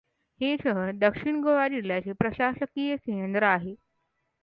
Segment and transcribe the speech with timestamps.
[0.41, 3.75] हे शहर दक्षिण गोवा जिल्ह्याचे प्रशासकीय केंद्र आहे.